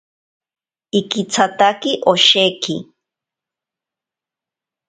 Ikitsatake 0.99 1.91
osheki. 2.11 2.75